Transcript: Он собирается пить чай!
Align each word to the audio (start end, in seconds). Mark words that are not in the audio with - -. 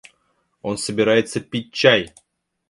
Он 0.63 0.79
собирается 0.79 1.39
пить 1.41 1.71
чай! 1.71 2.11